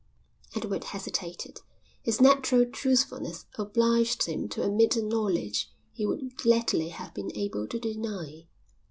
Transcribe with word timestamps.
Edward 0.55 0.85
hesitated. 0.85 1.59
His 2.01 2.19
natural 2.19 2.65
truthfulness 2.65 3.45
obliged 3.55 4.23
him 4.25 4.49
to 4.49 4.63
admit 4.63 4.95
a 4.95 5.03
knowledge 5.03 5.69
he 5.93 6.07
would 6.07 6.37
gladly 6.37 6.89
have 6.89 7.13
been 7.13 7.31
able 7.37 7.67
to 7.67 7.79
deny. 7.79 8.47